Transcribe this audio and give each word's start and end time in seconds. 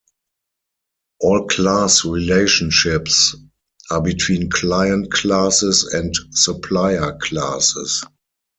All 1.19 1.45
class 1.45 2.03
relationships 2.05 3.35
are 3.91 4.01
between 4.01 4.49
client 4.49 5.11
classes 5.11 5.83
and 5.93 6.11
supplier 6.31 7.19
classes. 7.21 8.03